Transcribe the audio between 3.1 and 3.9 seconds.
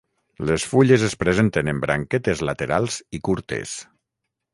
i curtes.